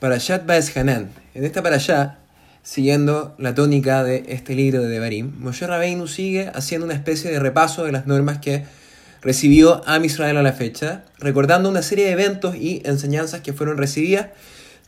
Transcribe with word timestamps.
Parashat 0.00 0.44
Baez 0.44 0.76
Hanan. 0.76 1.10
En 1.34 1.44
esta 1.44 1.62
parashá, 1.62 2.18
siguiendo 2.62 3.34
la 3.38 3.54
tónica 3.54 4.02
de 4.02 4.24
este 4.28 4.54
libro 4.54 4.82
de 4.82 4.88
Devarim, 4.88 5.32
Moshe 5.38 5.66
Rabbeinu 5.66 6.08
sigue 6.08 6.50
haciendo 6.54 6.84
una 6.84 6.94
especie 6.94 7.30
de 7.30 7.38
repaso 7.38 7.84
de 7.84 7.92
las 7.92 8.06
normas 8.06 8.38
que 8.38 8.64
recibió 9.22 9.82
a 9.86 9.98
Israel 10.04 10.36
a 10.36 10.42
la 10.42 10.52
fecha, 10.52 11.04
recordando 11.18 11.68
una 11.68 11.82
serie 11.82 12.06
de 12.06 12.12
eventos 12.12 12.56
y 12.56 12.82
enseñanzas 12.84 13.40
que 13.40 13.52
fueron 13.52 13.78
recibidas, 13.78 14.28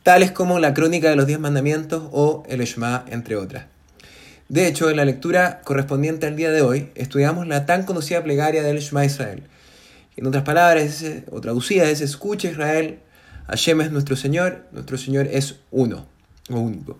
tales 0.03 0.31
como 0.31 0.59
la 0.59 0.73
crónica 0.73 1.09
de 1.09 1.15
los 1.15 1.25
diez 1.25 1.39
mandamientos 1.39 2.03
o 2.11 2.43
el 2.47 2.61
Eshma, 2.61 3.05
entre 3.09 3.35
otras. 3.35 3.65
De 4.49 4.67
hecho, 4.67 4.89
en 4.89 4.97
la 4.97 5.05
lectura 5.05 5.61
correspondiente 5.63 6.27
al 6.27 6.35
día 6.35 6.51
de 6.51 6.61
hoy, 6.61 6.89
estudiamos 6.95 7.47
la 7.47 7.65
tan 7.65 7.83
conocida 7.83 8.23
plegaria 8.23 8.61
del 8.63 8.79
Shema 8.79 9.03
Israel. 9.03 9.43
En 10.15 10.25
otras 10.25 10.43
palabras, 10.43 11.03
o 11.31 11.41
traducida, 11.41 11.89
es 11.89 12.01
Escucha 12.01 12.49
Israel, 12.49 12.99
Hashem 13.47 13.81
es 13.81 13.91
nuestro 13.91 14.15
Señor, 14.15 14.65
nuestro 14.71 14.97
Señor 14.97 15.27
es 15.31 15.55
uno 15.71 16.05
o 16.49 16.59
único. 16.59 16.97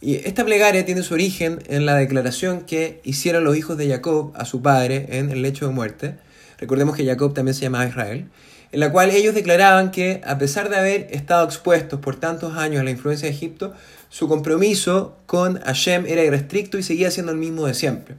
Y 0.00 0.16
esta 0.16 0.44
plegaria 0.44 0.84
tiene 0.84 1.02
su 1.02 1.14
origen 1.14 1.62
en 1.66 1.86
la 1.86 1.94
declaración 1.94 2.62
que 2.62 3.00
hicieron 3.04 3.44
los 3.44 3.56
hijos 3.56 3.78
de 3.78 3.88
Jacob 3.88 4.32
a 4.34 4.44
su 4.44 4.60
padre 4.60 5.06
en 5.10 5.30
el 5.30 5.40
lecho 5.40 5.66
de 5.66 5.72
muerte. 5.72 6.16
Recordemos 6.58 6.94
que 6.94 7.06
Jacob 7.06 7.32
también 7.32 7.54
se 7.54 7.62
llamaba 7.62 7.86
Israel, 7.86 8.28
en 8.70 8.80
la 8.80 8.92
cual 8.92 9.10
ellos 9.10 9.34
declaraban 9.34 9.90
que 9.90 10.20
a 10.26 10.36
pesar 10.36 10.68
de 10.68 10.76
haber 10.76 11.08
estado 11.10 11.46
expuestos 11.46 12.00
por 12.00 12.16
tantos 12.16 12.56
años 12.56 12.80
a 12.80 12.84
la 12.84 12.90
influencia 12.90 13.28
de 13.28 13.34
Egipto, 13.34 13.72
su 14.10 14.28
compromiso 14.28 15.16
con 15.26 15.58
Hashem 15.60 16.04
era 16.06 16.22
irrestricto 16.22 16.76
y 16.76 16.82
seguía 16.82 17.10
siendo 17.10 17.32
el 17.32 17.38
mismo 17.38 17.66
de 17.66 17.74
siempre. 17.74 18.16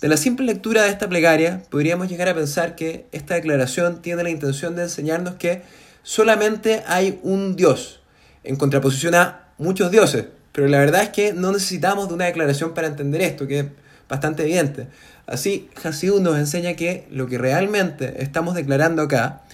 De 0.00 0.08
la 0.08 0.18
simple 0.18 0.44
lectura 0.44 0.82
de 0.82 0.90
esta 0.90 1.08
plegaria, 1.08 1.62
podríamos 1.70 2.08
llegar 2.08 2.28
a 2.28 2.34
pensar 2.34 2.74
que 2.76 3.06
esta 3.12 3.34
declaración 3.34 4.02
tiene 4.02 4.22
la 4.22 4.28
intención 4.28 4.76
de 4.76 4.82
enseñarnos 4.82 5.36
que 5.36 5.62
solamente 6.02 6.82
hay 6.86 7.18
un 7.22 7.56
Dios, 7.56 8.00
en 8.44 8.56
contraposición 8.56 9.14
a 9.14 9.48
muchos 9.56 9.90
dioses. 9.90 10.26
Pero 10.52 10.68
la 10.68 10.80
verdad 10.80 11.02
es 11.02 11.08
que 11.08 11.32
no 11.32 11.50
necesitamos 11.50 12.08
de 12.08 12.14
una 12.14 12.26
declaración 12.26 12.74
para 12.74 12.88
entender 12.88 13.22
esto, 13.22 13.46
que 13.46 13.60
es 13.60 13.66
bastante 14.06 14.42
evidente. 14.42 14.88
Así, 15.26 15.70
Hasidut 15.82 16.20
nos 16.20 16.38
enseña 16.38 16.74
que 16.74 17.06
lo 17.10 17.26
que 17.26 17.38
realmente 17.38 18.22
estamos 18.22 18.54
declarando 18.54 19.00
acá 19.00 19.44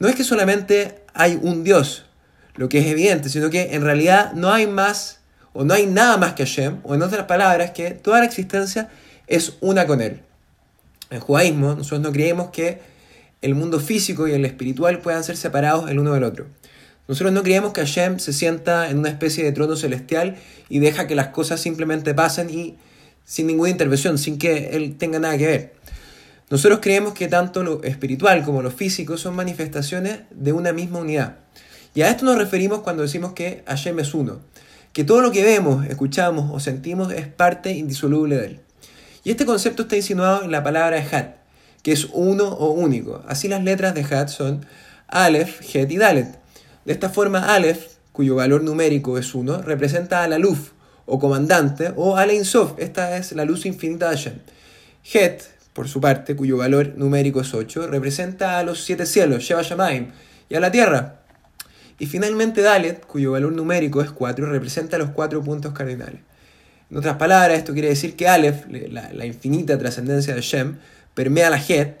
no 0.00 0.08
es 0.08 0.16
que 0.16 0.24
solamente 0.24 1.04
hay 1.14 1.38
un 1.40 1.62
Dios, 1.62 2.04
lo 2.56 2.68
que 2.68 2.80
es 2.80 2.86
evidente, 2.86 3.28
sino 3.28 3.48
que 3.48 3.74
en 3.74 3.82
realidad 3.82 4.32
no 4.32 4.52
hay 4.52 4.66
más 4.66 5.20
o 5.52 5.64
no 5.64 5.72
hay 5.72 5.86
nada 5.86 6.16
más 6.16 6.32
que 6.32 6.44
Hashem, 6.44 6.80
o 6.82 6.96
en 6.96 7.02
otras 7.02 7.26
palabras, 7.26 7.70
que 7.70 7.92
toda 7.92 8.18
la 8.18 8.24
existencia 8.24 8.90
es 9.26 9.56
una 9.60 9.86
con 9.86 10.00
Él. 10.00 10.22
En 11.10 11.20
judaísmo, 11.20 11.74
nosotros 11.74 12.00
no 12.00 12.12
creemos 12.12 12.50
que 12.50 12.80
el 13.42 13.54
mundo 13.54 13.78
físico 13.78 14.26
y 14.26 14.32
el 14.32 14.44
espiritual 14.44 15.00
puedan 15.00 15.22
ser 15.22 15.36
separados 15.36 15.90
el 15.90 15.98
uno 15.98 16.14
del 16.14 16.24
otro. 16.24 16.46
Nosotros 17.06 17.32
no 17.32 17.42
creemos 17.42 17.72
que 17.72 17.82
Hashem 17.82 18.18
se 18.18 18.32
sienta 18.32 18.88
en 18.88 18.98
una 18.98 19.10
especie 19.10 19.44
de 19.44 19.52
trono 19.52 19.76
celestial 19.76 20.36
y 20.70 20.78
deja 20.78 21.06
que 21.06 21.14
las 21.14 21.28
cosas 21.28 21.60
simplemente 21.60 22.14
pasen 22.14 22.48
y 22.48 22.76
sin 23.24 23.46
ninguna 23.46 23.70
intervención, 23.70 24.16
sin 24.16 24.38
que 24.38 24.70
Él 24.70 24.96
tenga 24.96 25.18
nada 25.18 25.36
que 25.36 25.46
ver. 25.46 25.74
Nosotros 26.50 26.80
creemos 26.80 27.12
que 27.12 27.28
tanto 27.28 27.62
lo 27.62 27.82
espiritual 27.82 28.42
como 28.44 28.62
lo 28.62 28.70
físico 28.70 29.18
son 29.18 29.34
manifestaciones 29.36 30.20
de 30.30 30.52
una 30.52 30.72
misma 30.72 31.00
unidad. 31.00 31.36
Y 31.94 32.02
a 32.02 32.10
esto 32.10 32.24
nos 32.24 32.38
referimos 32.38 32.80
cuando 32.80 33.02
decimos 33.02 33.32
que 33.34 33.62
Hashem 33.66 33.98
es 33.98 34.14
uno, 34.14 34.40
que 34.92 35.04
todo 35.04 35.20
lo 35.20 35.30
que 35.30 35.44
vemos, 35.44 35.86
escuchamos 35.86 36.50
o 36.52 36.60
sentimos 36.60 37.12
es 37.12 37.26
parte 37.26 37.72
indisoluble 37.72 38.36
de 38.36 38.46
Él. 38.46 38.63
Y 39.24 39.30
este 39.30 39.46
concepto 39.46 39.82
está 39.82 39.96
insinuado 39.96 40.44
en 40.44 40.50
la 40.50 40.62
palabra 40.62 40.98
Hat, 40.98 41.36
que 41.82 41.92
es 41.92 42.08
uno 42.12 42.46
o 42.46 42.72
único. 42.72 43.24
Así 43.26 43.48
las 43.48 43.64
letras 43.64 43.94
de 43.94 44.02
Hat 44.02 44.28
son 44.28 44.66
Aleph, 45.08 45.62
Het 45.74 45.90
y 45.90 45.96
Dalet. 45.96 46.38
De 46.84 46.92
esta 46.92 47.08
forma, 47.08 47.54
Aleph, 47.54 47.94
cuyo 48.12 48.34
valor 48.34 48.62
numérico 48.62 49.16
es 49.16 49.34
1, 49.34 49.62
representa 49.62 50.22
a 50.22 50.28
la 50.28 50.38
luz 50.38 50.72
o 51.06 51.18
comandante, 51.18 51.92
o 51.96 52.16
a 52.16 52.26
la 52.26 52.34
Insof, 52.34 52.74
esta 52.78 53.16
es 53.16 53.32
la 53.32 53.44
luz 53.44 53.64
infinita 53.66 54.10
de 54.10 54.16
Hashem. 54.16 54.38
Het, 55.12 55.42
por 55.72 55.88
su 55.88 56.00
parte, 56.00 56.36
cuyo 56.36 56.58
valor 56.58 56.92
numérico 56.96 57.40
es 57.40 57.52
8, 57.54 57.86
representa 57.86 58.58
a 58.58 58.62
los 58.62 58.84
siete 58.84 59.06
cielos, 59.06 59.42
Sheva 59.42 59.62
Shamaim, 59.62 60.12
y 60.48 60.54
a 60.54 60.60
la 60.60 60.70
tierra. 60.70 61.20
Y 61.98 62.06
finalmente 62.06 62.60
Dalet, 62.60 63.04
cuyo 63.06 63.32
valor 63.32 63.52
numérico 63.52 64.02
es 64.02 64.10
4, 64.10 64.46
representa 64.46 64.98
los 64.98 65.10
cuatro 65.10 65.42
puntos 65.42 65.72
cardinales. 65.72 66.20
En 66.94 66.98
otras 66.98 67.16
palabras, 67.16 67.58
esto 67.58 67.72
quiere 67.72 67.88
decir 67.88 68.14
que 68.14 68.28
Aleph, 68.28 68.66
la, 68.68 69.26
infinita 69.26 69.76
trascendencia 69.76 70.32
de 70.32 70.40
Shem, 70.42 70.76
permea 71.12 71.50
la 71.50 71.56
Het, 71.56 72.00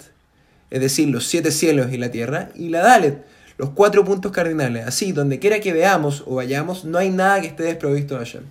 es 0.70 0.80
decir, 0.80 1.08
los 1.08 1.26
siete 1.26 1.50
cielos 1.50 1.92
y 1.92 1.96
la 1.96 2.12
tierra, 2.12 2.50
y 2.54 2.68
la 2.68 2.78
Dalet, 2.78 3.26
los 3.58 3.70
cuatro 3.70 4.04
puntos 4.04 4.30
cardinales. 4.30 4.86
Así, 4.86 5.10
donde 5.10 5.40
quiera 5.40 5.58
que 5.58 5.72
veamos 5.72 6.22
o 6.28 6.36
vayamos, 6.36 6.84
no 6.84 6.98
hay 6.98 7.10
nada 7.10 7.40
que 7.40 7.48
esté 7.48 7.64
desprovisto 7.64 8.14
de 8.14 8.20
Hashem. 8.24 8.44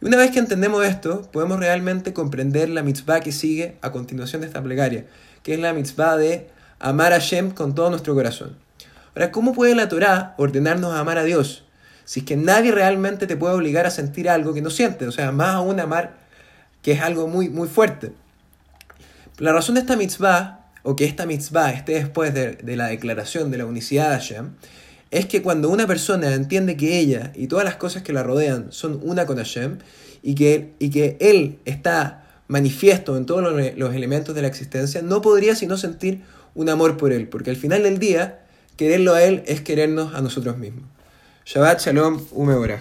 Y 0.00 0.06
una 0.06 0.16
vez 0.16 0.30
que 0.30 0.38
entendemos 0.38 0.82
esto, 0.86 1.28
podemos 1.30 1.58
realmente 1.58 2.14
comprender 2.14 2.70
la 2.70 2.82
mitzvah 2.82 3.20
que 3.20 3.30
sigue 3.30 3.76
a 3.82 3.92
continuación 3.92 4.40
de 4.40 4.46
esta 4.46 4.62
plegaria, 4.62 5.04
que 5.42 5.52
es 5.52 5.60
la 5.60 5.74
mitzvah 5.74 6.16
de 6.16 6.48
amar 6.78 7.12
a 7.12 7.16
Hashem 7.16 7.50
con 7.50 7.74
todo 7.74 7.90
nuestro 7.90 8.14
corazón. 8.14 8.56
Ahora, 9.14 9.30
¿cómo 9.30 9.52
puede 9.52 9.74
la 9.74 9.90
Torah 9.90 10.34
ordenarnos 10.38 10.94
a 10.94 11.00
amar 11.00 11.18
a 11.18 11.24
Dios? 11.24 11.66
Si 12.10 12.18
es 12.18 12.26
que 12.26 12.36
nadie 12.36 12.72
realmente 12.72 13.28
te 13.28 13.36
puede 13.36 13.54
obligar 13.54 13.86
a 13.86 13.90
sentir 13.92 14.28
algo 14.28 14.52
que 14.52 14.62
no 14.62 14.70
sientes, 14.70 15.06
o 15.06 15.12
sea, 15.12 15.30
más 15.30 15.50
aún 15.50 15.78
amar, 15.78 16.16
que 16.82 16.90
es 16.90 17.02
algo 17.02 17.28
muy, 17.28 17.48
muy 17.48 17.68
fuerte. 17.68 18.10
La 19.38 19.52
razón 19.52 19.76
de 19.76 19.82
esta 19.82 19.94
mitzvah, 19.94 20.72
o 20.82 20.96
que 20.96 21.04
esta 21.04 21.24
mitzvah 21.24 21.70
esté 21.70 21.92
después 21.92 22.34
de, 22.34 22.58
la 22.74 22.88
declaración 22.88 23.52
de 23.52 23.58
la 23.58 23.64
unicidad 23.64 24.10
de 24.10 24.16
Hashem, 24.16 24.54
es 25.12 25.26
que 25.26 25.40
cuando 25.40 25.68
una 25.68 25.86
persona 25.86 26.34
entiende 26.34 26.76
que 26.76 26.98
ella 26.98 27.30
y 27.36 27.46
todas 27.46 27.64
las 27.64 27.76
cosas 27.76 28.02
que 28.02 28.12
la 28.12 28.24
rodean 28.24 28.72
son 28.72 28.98
una 29.04 29.24
con 29.24 29.36
Hashem, 29.36 29.78
y 30.20 30.34
que, 30.34 30.72
y 30.80 30.90
que 30.90 31.16
Él 31.20 31.60
está 31.64 32.24
manifiesto 32.48 33.16
en 33.16 33.24
todos 33.24 33.40
los, 33.40 33.76
los 33.76 33.94
elementos 33.94 34.34
de 34.34 34.42
la 34.42 34.48
existencia, 34.48 35.00
no 35.00 35.22
podría 35.22 35.54
sino 35.54 35.76
sentir 35.76 36.22
un 36.56 36.70
amor 36.70 36.96
por 36.96 37.12
Él, 37.12 37.28
porque 37.28 37.50
al 37.50 37.56
final 37.56 37.84
del 37.84 38.00
día, 38.00 38.40
quererlo 38.76 39.14
a 39.14 39.22
Él 39.22 39.44
es 39.46 39.60
querernos 39.60 40.12
a 40.12 40.20
nosotros 40.22 40.58
mismos. 40.58 40.86
Shabbat 41.50 41.80
Shalom 41.82 42.28
Umeorach. 42.30 42.78